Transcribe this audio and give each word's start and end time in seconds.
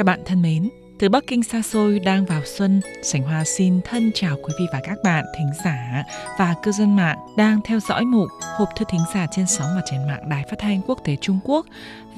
Các 0.00 0.04
bạn 0.04 0.20
thân 0.26 0.42
mến, 0.42 0.68
từ 0.98 1.08
Bắc 1.08 1.26
Kinh 1.26 1.42
xa 1.42 1.62
xôi 1.62 1.98
đang 1.98 2.24
vào 2.24 2.42
xuân, 2.44 2.80
Sảnh 3.02 3.22
Hoa 3.22 3.44
xin 3.44 3.80
thân 3.84 4.10
chào 4.14 4.36
quý 4.36 4.54
vị 4.58 4.66
và 4.72 4.80
các 4.84 4.98
bạn 5.04 5.24
thính 5.38 5.50
giả 5.64 6.04
và 6.38 6.54
cư 6.62 6.72
dân 6.72 6.96
mạng 6.96 7.18
đang 7.36 7.60
theo 7.64 7.80
dõi 7.80 8.04
mục 8.04 8.28
hộp 8.58 8.68
thư 8.76 8.84
thính 8.88 9.00
giả 9.14 9.26
trên 9.30 9.46
sóng 9.46 9.66
và 9.74 9.82
trên 9.90 10.06
mạng 10.06 10.28
Đài 10.28 10.44
Phát 10.50 10.56
thanh 10.58 10.80
Quốc 10.86 10.98
tế 11.04 11.16
Trung 11.20 11.38
Quốc 11.44 11.66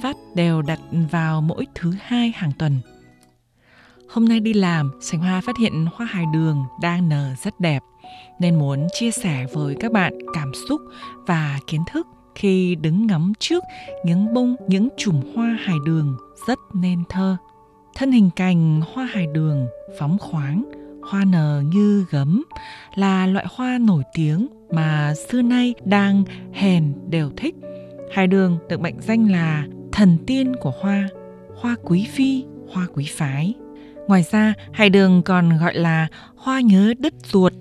phát 0.02 0.16
đều 0.34 0.62
đặt 0.62 0.78
vào 1.10 1.40
mỗi 1.40 1.66
thứ 1.74 1.92
hai 2.02 2.32
hàng 2.36 2.52
tuần. 2.58 2.80
Hôm 4.08 4.28
nay 4.28 4.40
đi 4.40 4.52
làm, 4.52 4.90
Sảnh 5.00 5.20
Hoa 5.20 5.40
phát 5.40 5.56
hiện 5.58 5.86
hoa 5.94 6.06
hài 6.06 6.24
đường 6.32 6.64
đang 6.82 7.08
nở 7.08 7.30
rất 7.44 7.60
đẹp 7.60 7.82
nên 8.38 8.58
muốn 8.58 8.88
chia 8.92 9.10
sẻ 9.10 9.46
với 9.52 9.76
các 9.80 9.92
bạn 9.92 10.18
cảm 10.34 10.52
xúc 10.68 10.80
và 11.26 11.58
kiến 11.66 11.80
thức 11.92 12.06
khi 12.34 12.74
đứng 12.74 13.06
ngắm 13.06 13.32
trước 13.38 13.64
những 14.04 14.34
bông 14.34 14.56
những 14.68 14.88
chùm 14.96 15.34
hoa 15.34 15.58
hài 15.60 15.76
đường 15.86 16.16
rất 16.46 16.58
nên 16.74 17.02
thơ. 17.08 17.36
Thân 17.94 18.12
hình 18.12 18.30
cành 18.36 18.80
hoa 18.92 19.04
hài 19.04 19.26
đường 19.26 19.66
phóng 19.98 20.18
khoáng, 20.18 20.64
hoa 21.10 21.24
nở 21.24 21.62
như 21.66 22.04
gấm 22.10 22.44
là 22.94 23.26
loại 23.26 23.46
hoa 23.56 23.78
nổi 23.78 24.02
tiếng 24.14 24.48
mà 24.70 25.14
xưa 25.28 25.42
nay 25.42 25.74
đang 25.84 26.24
hèn 26.52 26.92
đều 27.10 27.30
thích. 27.36 27.54
Hài 28.12 28.26
đường 28.26 28.58
được 28.68 28.80
mệnh 28.80 29.00
danh 29.00 29.30
là 29.30 29.66
thần 29.92 30.18
tiên 30.26 30.52
của 30.60 30.72
hoa, 30.80 31.08
hoa 31.60 31.76
quý 31.84 32.06
phi, 32.12 32.44
hoa 32.72 32.86
quý 32.94 33.06
phái. 33.10 33.54
Ngoài 34.08 34.24
ra, 34.30 34.54
hài 34.72 34.90
đường 34.90 35.22
còn 35.22 35.58
gọi 35.58 35.74
là 35.74 36.08
hoa 36.36 36.60
nhớ 36.60 36.94
đất 36.98 37.14
ruột, 37.24 37.52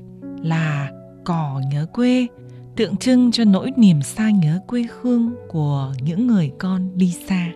là 0.43 0.91
cỏ 1.25 1.61
nhớ 1.71 1.85
quê, 1.93 2.27
tượng 2.75 2.97
trưng 2.97 3.31
cho 3.31 3.43
nỗi 3.43 3.71
niềm 3.77 4.01
xa 4.01 4.29
nhớ 4.29 4.59
quê 4.67 4.85
hương 5.01 5.35
của 5.49 5.93
những 6.01 6.27
người 6.27 6.51
con 6.59 6.97
đi 6.97 7.13
xa, 7.27 7.47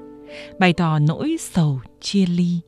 bày 0.60 0.74
tỏ 0.74 1.00
nỗi 1.00 1.38
sầu 1.40 1.80
chia 2.02 2.26
ly. 2.26 2.60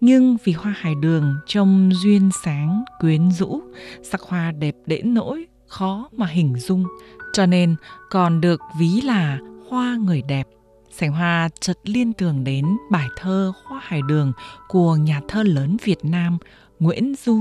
Nhưng 0.00 0.36
vì 0.44 0.52
hoa 0.52 0.74
hải 0.78 0.94
đường 0.94 1.34
trông 1.46 1.90
duyên 1.94 2.30
sáng, 2.44 2.84
quyến 3.00 3.30
rũ, 3.30 3.60
sắc 4.02 4.20
hoa 4.20 4.52
đẹp 4.52 4.74
đến 4.86 5.14
nỗi 5.14 5.46
khó 5.66 6.08
mà 6.12 6.26
hình 6.26 6.54
dung, 6.56 6.84
cho 7.32 7.46
nên 7.46 7.76
còn 8.10 8.40
được 8.40 8.60
ví 8.80 9.00
là 9.00 9.38
hoa 9.68 9.96
người 9.96 10.22
đẹp. 10.22 10.48
Sảnh 10.90 11.12
Hoa 11.12 11.48
chợt 11.60 11.78
liên 11.84 12.12
tưởng 12.12 12.44
đến 12.44 12.76
bài 12.90 13.08
thơ 13.16 13.52
Hoa 13.64 13.80
Hải 13.84 14.02
Đường 14.02 14.32
của 14.68 14.96
nhà 14.96 15.20
thơ 15.28 15.42
lớn 15.42 15.76
Việt 15.84 16.04
Nam 16.04 16.38
Nguyễn 16.78 17.14
Du. 17.24 17.40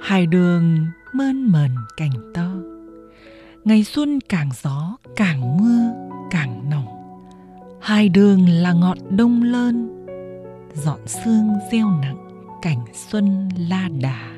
Hải 0.00 0.26
đường 0.26 0.86
mơn 1.12 1.52
mờn 1.52 1.70
cành 1.96 2.32
tơ, 2.34 2.50
ngày 3.64 3.84
xuân 3.84 4.20
càng 4.28 4.50
gió 4.62 4.96
càng 5.16 5.56
mưa 5.56 5.92
càng 6.30 6.70
nồng 6.70 6.81
hai 7.82 8.08
đường 8.08 8.48
là 8.48 8.72
ngọn 8.72 8.98
đông 9.10 9.42
lơn, 9.42 10.06
dọn 10.74 10.98
xương 11.06 11.48
gieo 11.72 11.86
nặng 12.02 12.16
cảnh 12.62 12.84
xuân 12.92 13.48
la 13.68 13.88
đà 14.00 14.32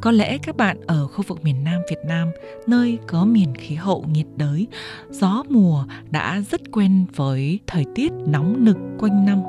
Có 0.00 0.10
lẽ 0.10 0.38
các 0.38 0.56
bạn 0.56 0.80
ở 0.86 1.06
khu 1.06 1.24
vực 1.26 1.44
miền 1.44 1.64
Nam 1.64 1.80
Việt 1.90 1.98
Nam, 2.04 2.30
nơi 2.66 2.98
có 3.06 3.24
miền 3.24 3.54
khí 3.54 3.74
hậu 3.74 4.04
nhiệt 4.12 4.26
đới, 4.36 4.66
gió 5.10 5.42
mùa 5.48 5.84
đã 6.10 6.40
rất 6.50 6.60
quen 6.72 7.04
với 7.16 7.60
thời 7.66 7.84
tiết 7.94 8.12
nóng 8.26 8.64
nực 8.64 8.76
quanh 8.98 9.26
năm. 9.26 9.42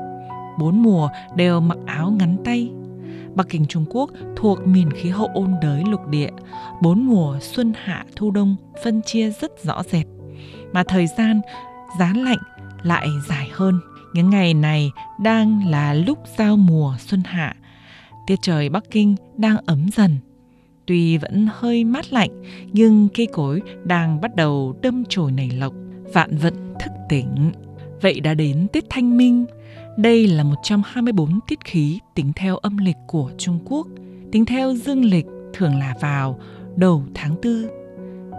Bốn 0.58 0.82
mùa 0.82 1.08
đều 1.36 1.60
mặc 1.60 1.78
áo 1.86 2.10
ngắn 2.10 2.36
tay. 2.44 2.70
Bắc 3.34 3.48
Kinh 3.48 3.66
Trung 3.66 3.84
Quốc 3.90 4.10
thuộc 4.36 4.66
miền 4.66 4.90
khí 4.90 5.08
hậu 5.08 5.28
ôn 5.34 5.54
đới 5.62 5.84
lục 5.84 6.08
địa, 6.08 6.30
bốn 6.82 7.06
mùa 7.06 7.38
xuân 7.40 7.72
hạ 7.84 8.04
thu 8.16 8.30
đông 8.30 8.56
phân 8.84 9.02
chia 9.02 9.30
rất 9.30 9.64
rõ 9.64 9.82
rệt. 9.82 10.06
Mà 10.72 10.84
thời 10.84 11.06
gian 11.18 11.40
giá 11.98 12.12
lạnh 12.16 12.38
lại 12.82 13.08
dài 13.28 13.48
hơn. 13.52 13.80
Những 14.14 14.30
ngày 14.30 14.54
này 14.54 14.90
đang 15.20 15.68
là 15.68 15.94
lúc 15.94 16.18
giao 16.38 16.56
mùa 16.56 16.96
xuân 16.98 17.22
hạ. 17.24 17.56
Tiết 18.26 18.38
trời 18.42 18.68
Bắc 18.68 18.84
Kinh 18.90 19.16
đang 19.36 19.56
ấm 19.66 19.86
dần. 19.96 20.16
Tuy 20.86 21.18
vẫn 21.18 21.48
hơi 21.52 21.84
mát 21.84 22.12
lạnh, 22.12 22.42
nhưng 22.72 23.08
cây 23.14 23.28
cối 23.32 23.62
đang 23.84 24.20
bắt 24.20 24.36
đầu 24.36 24.74
đâm 24.82 25.04
chồi 25.08 25.32
nảy 25.32 25.50
lộc, 25.50 25.72
vạn 26.12 26.36
vận 26.36 26.54
thức 26.80 26.90
tỉnh. 27.08 27.52
Vậy 28.00 28.20
đã 28.20 28.34
đến 28.34 28.66
Tết 28.72 28.84
Thanh 28.90 29.16
Minh. 29.16 29.46
Đây 30.02 30.26
là 30.26 30.44
124 30.44 31.40
tiết 31.48 31.64
khí 31.64 31.98
tính 32.14 32.32
theo 32.36 32.56
âm 32.56 32.76
lịch 32.76 32.96
của 33.06 33.30
Trung 33.38 33.58
Quốc. 33.64 33.86
Tính 34.32 34.44
theo 34.44 34.74
dương 34.74 35.04
lịch 35.04 35.26
thường 35.54 35.78
là 35.78 35.94
vào 36.00 36.40
đầu 36.76 37.04
tháng 37.14 37.34
4. 37.42 37.66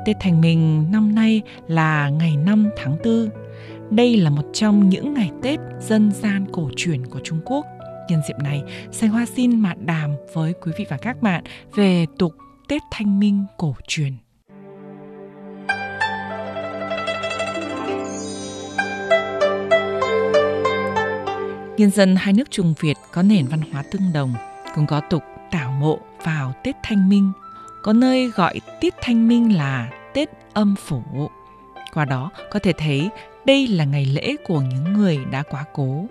Tết 0.05 0.15
Thanh 0.19 0.41
Minh 0.41 0.85
năm 0.91 1.15
nay 1.15 1.41
là 1.67 2.09
ngày 2.09 2.37
5 2.37 2.69
tháng 2.77 2.97
4 3.05 3.29
đây 3.89 4.17
là 4.17 4.29
một 4.29 4.45
trong 4.53 4.89
những 4.89 5.13
ngày 5.13 5.31
Tết 5.41 5.59
dân 5.79 6.11
gian 6.11 6.45
cổ 6.51 6.69
truyền 6.75 7.05
của 7.05 7.19
Trung 7.23 7.39
Quốc. 7.45 7.65
Nhân 8.09 8.21
dịp 8.27 8.35
này, 8.43 8.61
Sanh 8.91 9.09
Hoa 9.09 9.25
xin 9.25 9.59
mạn 9.59 9.85
đàm 9.85 10.11
với 10.33 10.53
quý 10.61 10.71
vị 10.77 10.85
và 10.89 10.97
các 10.97 11.21
bạn 11.21 11.43
về 11.75 12.05
tục 12.17 12.33
Tết 12.67 12.81
Thanh 12.91 13.19
Minh 13.19 13.45
cổ 13.57 13.75
truyền. 13.87 14.13
Nhân 21.81 21.91
dân 21.91 22.15
hai 22.15 22.33
nước 22.33 22.51
Trung 22.51 22.73
Việt 22.79 22.97
có 23.11 23.21
nền 23.21 23.47
văn 23.47 23.61
hóa 23.71 23.83
tương 23.91 24.13
đồng, 24.13 24.33
cũng 24.75 24.87
có 24.87 24.99
tục 24.99 25.23
tảo 25.51 25.71
mộ 25.71 25.99
vào 26.23 26.53
Tết 26.63 26.75
Thanh 26.83 27.09
Minh. 27.09 27.31
Có 27.83 27.93
nơi 27.93 28.27
gọi 28.27 28.61
Tết 28.81 28.93
Thanh 29.01 29.27
Minh 29.27 29.55
là 29.55 29.89
Tết 30.13 30.29
âm 30.53 30.75
phủ. 30.75 31.01
Qua 31.93 32.05
đó 32.05 32.31
có 32.51 32.59
thể 32.59 32.73
thấy 32.73 33.09
đây 33.45 33.67
là 33.67 33.85
ngày 33.85 34.05
lễ 34.05 34.35
của 34.47 34.61
những 34.61 34.93
người 34.93 35.19
đã 35.31 35.43
quá 35.43 35.65
cố. 35.73 36.05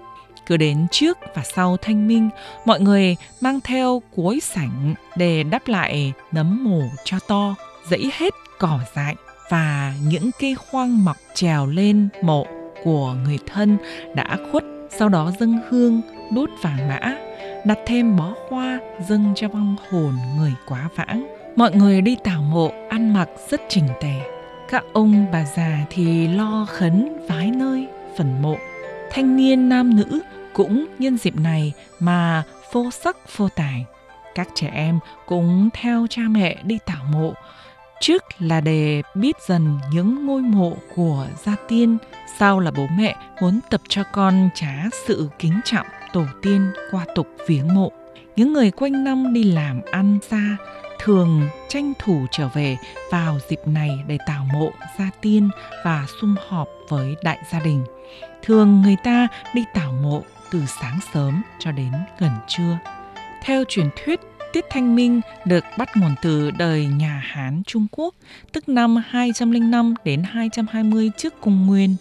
Cứ 0.47 0.57
đến 0.57 0.87
trước 0.91 1.19
và 1.35 1.43
sau 1.43 1.77
thanh 1.77 2.09
minh, 2.09 2.31
mọi 2.65 2.81
người 2.81 3.17
mang 3.41 3.61
theo 3.61 4.03
cuối 4.17 4.41
sảnh 4.41 4.95
để 5.17 5.43
đắp 5.43 5.69
lại 5.69 6.13
nấm 6.33 6.65
mồ 6.65 6.83
cho 7.05 7.19
to, 7.29 7.55
dẫy 7.91 8.13
hết 8.19 8.35
cỏ 8.59 8.81
dại 8.95 9.15
và 9.51 9.95
những 10.09 10.31
cây 10.41 10.57
hoang 10.71 11.05
mọc 11.05 11.17
trèo 11.35 11.67
lên 11.67 12.09
mộ 12.23 12.47
của 12.85 13.15
người 13.25 13.39
thân 13.47 13.79
đã 14.15 14.37
khuất, 14.51 14.65
sau 14.99 15.09
đó 15.09 15.33
dâng 15.39 15.59
hương, 15.69 16.01
đốt 16.33 16.51
vàng 16.63 16.89
mã, 16.89 17.17
đặt 17.65 17.79
thêm 17.87 18.17
bó 18.17 18.35
hoa 18.49 18.79
dâng 19.09 19.33
cho 19.37 19.49
vong 19.49 19.77
hồn 19.91 20.15
người 20.37 20.53
quá 20.67 20.89
vãng. 20.97 21.27
Mọi 21.57 21.73
người 21.73 22.01
đi 22.01 22.17
tảo 22.25 22.43
mộ 22.43 22.73
ăn 22.89 23.13
mặc 23.13 23.29
rất 23.49 23.61
chỉnh 23.69 23.89
tề, 24.01 24.15
các 24.69 24.85
ông 24.93 25.27
bà 25.33 25.45
già 25.45 25.87
thì 25.91 26.29
lo 26.29 26.67
khấn 26.69 27.17
vái 27.29 27.51
nơi 27.51 27.87
phần 28.17 28.43
mộ. 28.43 28.57
Thanh 29.11 29.37
niên 29.37 29.69
nam 29.69 29.97
nữ 29.97 30.21
cũng 30.53 30.87
nhân 30.99 31.19
dịp 31.19 31.37
này 31.37 31.73
mà 32.01 32.43
phô 32.73 32.91
sắc 32.91 33.17
phô 33.29 33.49
tài. 33.49 33.85
Các 34.35 34.49
trẻ 34.55 34.71
em 34.75 34.99
cũng 35.27 35.71
theo 35.73 36.07
cha 36.11 36.23
mẹ 36.31 36.57
đi 36.63 36.79
tảo 36.87 37.05
mộ 37.13 37.35
trước 38.01 38.25
là 38.39 38.61
để 38.61 39.03
biết 39.15 39.37
dần 39.49 39.79
những 39.93 40.27
ngôi 40.27 40.43
mộ 40.43 40.77
của 40.95 41.27
gia 41.45 41.57
tiên 41.69 41.99
sau 42.39 42.61
là 42.61 42.71
bố 42.71 42.87
mẹ 42.99 43.17
muốn 43.41 43.61
tập 43.71 43.81
cho 43.89 44.03
con 44.13 44.49
trá 44.55 44.75
sự 45.07 45.29
kính 45.39 45.61
trọng 45.65 45.87
tổ 46.13 46.25
tiên 46.43 46.71
qua 46.91 47.07
tục 47.15 47.27
viếng 47.47 47.75
mộ 47.75 47.93
những 48.37 48.53
người 48.53 48.71
quanh 48.71 49.05
năm 49.05 49.33
đi 49.33 49.45
làm 49.45 49.81
ăn 49.91 50.19
xa 50.31 50.57
thường 51.05 51.49
tranh 51.69 51.93
thủ 51.99 52.27
trở 52.31 52.49
về 52.49 52.77
vào 53.11 53.39
dịp 53.49 53.61
này 53.67 53.91
để 54.07 54.19
tảo 54.27 54.47
mộ 54.53 54.71
gia 54.99 55.11
tiên 55.21 55.51
và 55.85 56.07
sum 56.21 56.37
họp 56.49 56.69
với 56.89 57.17
đại 57.23 57.39
gia 57.53 57.61
đình. 57.61 57.85
Thường 58.43 58.83
người 58.83 58.97
ta 59.05 59.29
đi 59.55 59.65
tảo 59.75 59.93
mộ 59.93 60.23
từ 60.51 60.63
sáng 60.81 60.99
sớm 61.15 61.43
cho 61.59 61.73
đến 61.73 61.93
gần 62.19 62.33
trưa. 62.49 62.79
Theo 63.43 63.65
truyền 63.69 63.91
thuyết, 64.05 64.21
Tiết 64.53 64.65
Thanh 64.71 64.97
Minh 64.97 65.21
được 65.45 65.65
bắt 65.79 65.97
nguồn 65.97 66.15
từ 66.23 66.51
đời 66.51 66.87
nhà 66.87 67.23
Hán 67.25 67.63
Trung 67.67 67.87
Quốc, 67.93 68.15
tức 68.53 68.69
năm 68.69 68.97
205 69.09 69.95
đến 70.05 70.23
220 70.23 71.11
trước 71.17 71.41
Cung 71.41 71.67
Nguyên, 71.67 71.97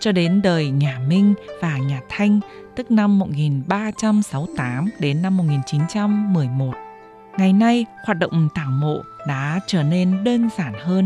cho 0.00 0.12
đến 0.12 0.42
đời 0.42 0.70
nhà 0.70 0.98
Minh 1.08 1.34
và 1.60 1.78
nhà 1.78 2.00
Thanh, 2.08 2.40
tức 2.76 2.90
năm 2.90 3.18
1368 3.18 4.88
đến 4.98 5.22
năm 5.22 5.36
1911. 5.36 6.74
Ngày 7.38 7.52
nay, 7.52 7.86
hoạt 8.06 8.18
động 8.18 8.48
tảo 8.54 8.70
mộ 8.70 9.02
đã 9.26 9.60
trở 9.66 9.82
nên 9.82 10.24
đơn 10.24 10.48
giản 10.58 10.72
hơn. 10.84 11.04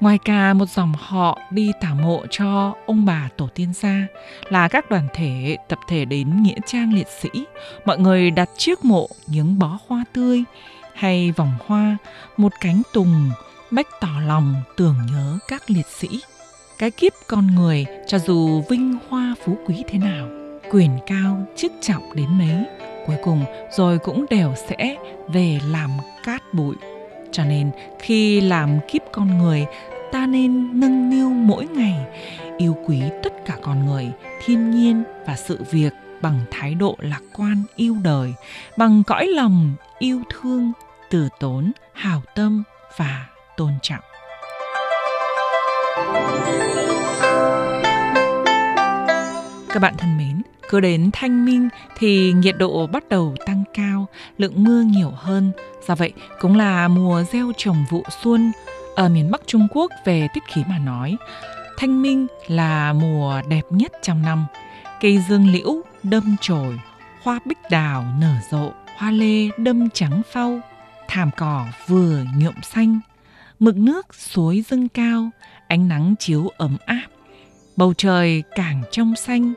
Ngoài 0.00 0.18
cả 0.24 0.52
một 0.52 0.68
dòng 0.68 0.92
họ 0.98 1.38
đi 1.50 1.72
tảo 1.80 1.94
mộ 1.94 2.26
cho 2.30 2.74
ông 2.86 3.04
bà 3.04 3.28
tổ 3.36 3.48
tiên 3.54 3.72
ra 3.80 4.06
là 4.48 4.68
các 4.68 4.90
đoàn 4.90 5.08
thể 5.14 5.56
tập 5.68 5.78
thể 5.88 6.04
đến 6.04 6.42
nghĩa 6.42 6.58
trang 6.66 6.92
liệt 6.94 7.08
sĩ, 7.20 7.28
mọi 7.84 7.98
người 7.98 8.30
đặt 8.30 8.48
trước 8.56 8.84
mộ 8.84 9.08
những 9.26 9.58
bó 9.58 9.78
hoa 9.88 10.04
tươi 10.12 10.44
hay 10.94 11.32
vòng 11.32 11.52
hoa, 11.66 11.96
một 12.36 12.52
cánh 12.60 12.82
tùng, 12.92 13.30
bách 13.70 13.86
tỏ 14.00 14.20
lòng 14.26 14.54
tưởng 14.76 14.96
nhớ 15.12 15.38
các 15.48 15.62
liệt 15.70 15.86
sĩ. 15.86 16.08
Cái 16.78 16.90
kiếp 16.90 17.12
con 17.26 17.46
người 17.46 17.86
cho 18.06 18.18
dù 18.18 18.62
vinh 18.68 18.98
hoa 19.08 19.34
phú 19.44 19.58
quý 19.66 19.74
thế 19.88 19.98
nào, 19.98 20.28
quyền 20.70 20.98
cao 21.06 21.46
chức 21.56 21.72
trọng 21.80 22.16
đến 22.16 22.38
mấy 22.38 22.64
cuối 23.06 23.16
cùng 23.24 23.44
rồi 23.76 23.98
cũng 23.98 24.26
đều 24.30 24.54
sẽ 24.68 24.96
về 25.32 25.60
làm 25.70 25.90
cát 26.24 26.54
bụi 26.54 26.74
cho 27.32 27.44
nên 27.44 27.70
khi 27.98 28.40
làm 28.40 28.78
kiếp 28.88 29.02
con 29.12 29.38
người 29.38 29.66
ta 30.12 30.26
nên 30.26 30.80
nâng 30.80 31.10
niu 31.10 31.30
mỗi 31.30 31.66
ngày, 31.66 32.06
yêu 32.58 32.76
quý 32.86 33.02
tất 33.22 33.32
cả 33.46 33.56
con 33.62 33.86
người, 33.86 34.12
thiên 34.44 34.70
nhiên 34.70 35.02
và 35.26 35.36
sự 35.36 35.58
việc 35.70 35.92
bằng 36.22 36.40
thái 36.50 36.74
độ 36.74 36.96
lạc 36.98 37.22
quan 37.36 37.62
yêu 37.76 37.96
đời, 38.02 38.34
bằng 38.76 39.02
cõi 39.06 39.26
lòng 39.26 39.72
yêu 39.98 40.22
thương, 40.30 40.72
từ 41.10 41.28
tốn 41.40 41.72
hào 41.92 42.22
tâm 42.34 42.62
và 42.96 43.26
tôn 43.56 43.72
trọng. 43.82 44.00
Các 49.68 49.80
bạn 49.80 49.94
thân 49.98 50.18
mến, 50.18 50.42
cứ 50.68 50.80
đến 50.80 51.10
thanh 51.12 51.44
minh 51.44 51.68
thì 51.98 52.32
nhiệt 52.32 52.58
độ 52.58 52.86
bắt 52.86 53.08
đầu 53.08 53.34
tăng 53.46 53.64
cao, 53.74 54.06
lượng 54.38 54.64
mưa 54.64 54.82
nhiều 54.82 55.12
hơn. 55.16 55.52
Do 55.88 55.94
vậy, 55.94 56.12
cũng 56.40 56.56
là 56.56 56.88
mùa 56.88 57.22
gieo 57.32 57.52
trồng 57.56 57.84
vụ 57.90 58.02
xuân 58.22 58.52
ở 58.94 59.08
miền 59.08 59.30
bắc 59.30 59.40
trung 59.46 59.68
quốc 59.70 59.92
về 60.04 60.28
tiết 60.34 60.44
khí 60.46 60.62
mà 60.68 60.78
nói, 60.78 61.16
thanh 61.78 62.02
minh 62.02 62.26
là 62.48 62.92
mùa 62.92 63.42
đẹp 63.48 63.62
nhất 63.70 63.92
trong 64.02 64.22
năm. 64.22 64.46
Cây 65.00 65.18
dương 65.28 65.48
liễu, 65.48 65.74
đâm 66.02 66.36
chồi, 66.40 66.80
hoa 67.22 67.38
bích 67.44 67.58
đào 67.70 68.04
nở 68.20 68.34
rộ, 68.50 68.72
hoa 68.96 69.10
lê 69.10 69.48
đâm 69.58 69.90
trắng 69.90 70.22
phau, 70.32 70.60
thảm 71.08 71.30
cỏ 71.36 71.66
vừa 71.86 72.24
nhuộm 72.36 72.54
xanh. 72.62 73.00
Mực 73.58 73.76
nước 73.76 74.14
suối 74.14 74.64
dâng 74.68 74.88
cao, 74.88 75.30
ánh 75.68 75.88
nắng 75.88 76.14
chiếu 76.18 76.48
ấm 76.56 76.76
áp. 76.86 77.06
Bầu 77.76 77.94
trời 77.94 78.42
càng 78.54 78.82
trong 78.90 79.16
xanh, 79.16 79.52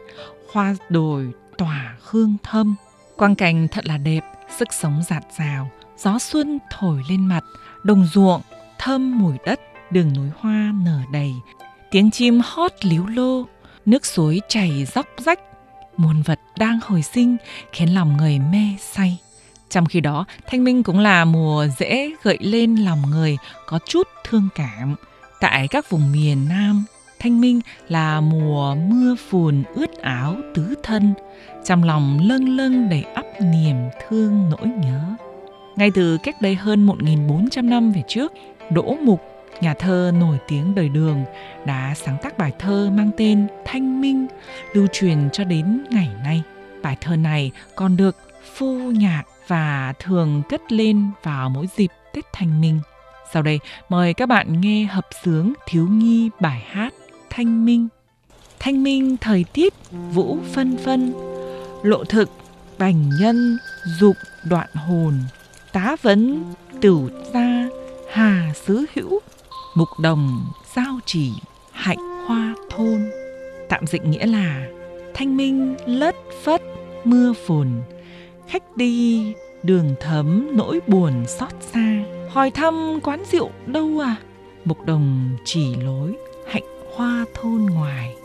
hoa 0.54 0.76
đồi 0.90 1.32
tỏa 1.58 1.96
hương 2.02 2.38
thơm. 2.44 2.76
Quang 3.18 3.36
cảnh 3.36 3.68
thật 3.68 3.86
là 3.86 3.98
đẹp, 3.98 4.24
sức 4.58 4.68
sống 4.74 5.04
dạt 5.10 5.24
dào, 5.38 5.72
gió 5.98 6.20
xuân 6.20 6.60
thổi 6.72 7.02
lên 7.10 7.26
mặt, 7.26 7.44
đồng 7.84 8.06
ruộng 8.14 8.42
thơm 8.80 9.20
mùi 9.20 9.34
đất 9.46 9.60
đường 9.92 10.14
núi 10.14 10.30
hoa 10.40 10.74
nở 10.86 11.00
đầy 11.12 11.34
tiếng 11.92 12.12
chim 12.12 12.42
hót 12.44 12.72
líu 12.82 13.08
lô 13.08 13.46
nước 13.86 14.06
suối 14.06 14.42
chảy 14.48 14.86
róc 14.86 15.06
rách 15.18 15.40
muôn 15.98 16.22
vật 16.22 16.40
đang 16.58 16.80
hồi 16.84 17.02
sinh 17.02 17.38
khiến 17.72 17.94
lòng 17.94 18.18
người 18.18 18.40
mê 18.40 18.68
say 18.80 19.20
trong 19.74 19.86
khi 19.86 20.00
đó, 20.02 20.26
thanh 20.48 20.64
minh 20.64 20.84
cũng 20.84 21.00
là 21.00 21.26
mùa 21.26 21.68
dễ 21.78 22.12
gợi 22.24 22.38
lên 22.42 22.76
lòng 22.76 23.02
người 23.10 23.38
có 23.66 23.80
chút 23.86 24.08
thương 24.24 24.48
cảm. 24.56 24.96
Tại 25.40 25.68
các 25.68 25.90
vùng 25.90 26.12
miền 26.12 26.50
Nam, 26.50 26.86
thanh 27.20 27.42
minh 27.42 27.62
là 27.88 28.22
mùa 28.22 28.76
mưa 28.76 29.16
phùn 29.30 29.64
ướt 29.76 30.02
áo 30.02 30.36
tứ 30.56 30.76
thân, 30.84 31.14
trong 31.66 31.84
lòng 31.84 32.20
lâng 32.28 32.58
lâng 32.58 32.90
đầy 32.90 33.04
ắp 33.16 33.26
niềm 33.42 33.76
thương 34.08 34.50
nỗi 34.50 34.68
nhớ. 34.68 35.02
Ngay 35.76 35.92
từ 35.92 36.18
cách 36.24 36.42
đây 36.42 36.56
hơn 36.56 36.88
1.400 36.88 37.70
năm 37.70 37.92
về 37.92 38.02
trước, 38.08 38.34
Đỗ 38.70 38.98
Mục, 39.04 39.22
nhà 39.62 39.74
thơ 39.74 40.12
nổi 40.20 40.38
tiếng 40.48 40.76
đời 40.76 40.90
đường, 40.90 41.24
đã 41.66 41.94
sáng 41.96 42.18
tác 42.24 42.38
bài 42.38 42.52
thơ 42.60 42.90
mang 42.94 43.12
tên 43.18 43.48
Thanh 43.66 44.02
Minh, 44.02 44.28
lưu 44.74 44.88
truyền 44.94 45.30
cho 45.34 45.44
đến 45.44 45.84
ngày 45.90 46.10
nay. 46.24 46.44
Bài 46.82 46.98
thơ 47.02 47.16
này 47.16 47.52
còn 47.76 47.98
được 47.98 48.16
phô 48.56 48.74
nhạc 48.76 49.24
và 49.48 49.94
thường 50.00 50.42
cất 50.50 50.72
lên 50.72 51.06
vào 51.24 51.50
mỗi 51.50 51.68
dịp 51.76 51.92
Tết 52.14 52.26
Thanh 52.34 52.62
Minh. 52.62 52.80
Sau 53.34 53.44
đây, 53.44 53.60
mời 53.90 54.14
các 54.14 54.26
bạn 54.26 54.62
nghe 54.62 54.84
hợp 54.84 55.08
sướng 55.24 55.54
thiếu 55.68 55.88
nhi 55.88 56.30
bài 56.40 56.64
hát 56.68 56.94
Thanh 57.30 57.66
Minh. 57.66 57.88
Thanh 58.60 58.84
Minh 58.84 59.18
thời 59.18 59.46
tiết 59.54 59.74
vũ 59.92 60.38
phân 60.54 60.78
phân, 60.78 61.14
lộ 61.84 62.04
thực 62.04 62.30
bành 62.78 63.10
nhân 63.20 63.58
dục 64.00 64.16
đoạn 64.50 64.68
hồn, 64.74 65.14
tá 65.74 65.96
vấn 66.02 66.44
tửu 66.82 67.10
gia 67.34 67.43
xứ 68.66 68.86
hữu, 68.94 69.20
mục 69.76 69.88
đồng 70.00 70.46
giao 70.76 71.00
chỉ 71.06 71.32
hạnh 71.72 72.26
hoa 72.26 72.56
thôn. 72.70 73.10
Tạm 73.70 73.88
dịch 73.88 74.06
nghĩa 74.06 74.26
là 74.26 74.68
thanh 75.14 75.38
minh 75.38 75.76
lất 75.86 76.16
phất 76.44 76.62
mưa 77.04 77.34
phùn. 77.48 77.68
Khách 78.48 78.78
đi 78.78 79.34
đường 79.64 79.96
thấm 80.00 80.48
nỗi 80.54 80.80
buồn 80.88 81.14
xót 81.28 81.52
xa. 81.74 82.04
Hỏi 82.30 82.52
thăm 82.52 83.00
quán 83.04 83.24
rượu 83.32 83.50
đâu 83.66 84.00
à? 84.04 84.16
Mục 84.66 84.86
đồng 84.86 85.30
chỉ 85.46 85.76
lối 85.76 86.14
hạnh 86.48 86.64
hoa 86.96 87.26
thôn 87.34 87.66
ngoài. 87.66 88.16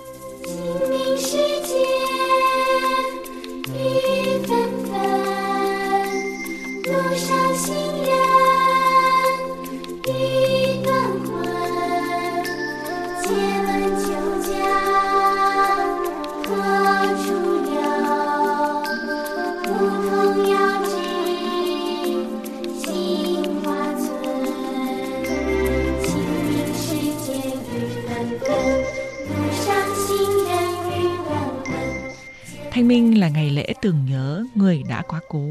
Thanh 32.79 32.89
minh 32.89 33.21
là 33.21 33.29
ngày 33.29 33.51
lễ 33.51 33.75
tưởng 33.83 34.05
nhớ 34.05 34.45
người 34.55 34.83
đã 34.89 35.03
quá 35.09 35.21
cố. 35.29 35.47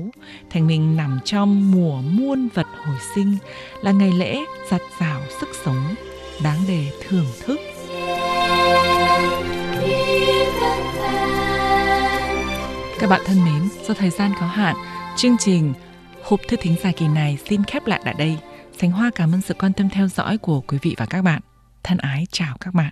Thanh 0.49 0.67
minh 0.67 0.97
nằm 0.97 1.19
trong 1.25 1.71
mùa 1.71 2.01
muôn 2.01 2.47
vật 2.53 2.67
hồi 2.85 2.95
sinh, 3.15 3.37
là 3.81 3.91
ngày 3.91 4.11
lễ 4.11 4.39
giặt 4.71 4.81
rào 4.99 5.21
sức 5.39 5.49
sống, 5.65 5.95
đáng 6.43 6.57
để 6.67 6.91
thưởng 7.07 7.25
thức. 7.45 7.59
Các 12.99 13.09
bạn 13.09 13.21
thân 13.25 13.45
mến, 13.45 13.69
do 13.87 13.93
thời 13.93 14.09
gian 14.09 14.31
có 14.39 14.45
hạn, 14.45 14.75
chương 15.17 15.37
trình 15.39 15.73
Hộp 16.23 16.39
thư 16.47 16.57
thính 16.57 16.75
giả 16.83 16.91
kỳ 16.91 17.07
này 17.07 17.37
xin 17.49 17.63
khép 17.63 17.87
lại 17.87 18.01
tại 18.05 18.15
đây. 18.17 18.37
Sánh 18.79 18.91
Hoa 18.91 19.11
cảm 19.15 19.31
ơn 19.31 19.41
sự 19.41 19.53
quan 19.53 19.73
tâm 19.73 19.89
theo 19.89 20.07
dõi 20.07 20.37
của 20.37 20.61
quý 20.61 20.77
vị 20.81 20.95
và 20.97 21.05
các 21.05 21.21
bạn. 21.21 21.41
Thân 21.83 21.97
ái 21.97 22.27
chào 22.31 22.57
các 22.59 22.73
bạn. 22.73 22.85